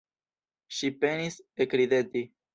[0.77, 2.27] Ŝi penis ekrideti.